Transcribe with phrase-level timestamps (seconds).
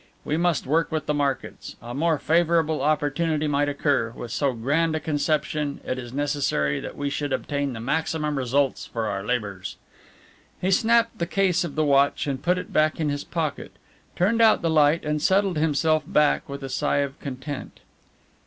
[0.25, 1.75] We must work with the markets.
[1.79, 6.97] A more favourable opportunity might occur with so grand a conception it is necessary that
[6.97, 9.77] we should obtain the maximum results for our labours."
[10.59, 13.73] He snapped the case of the watch and put it back in his pocket,
[14.15, 17.81] turned out the light and settled himself back with a sigh of content.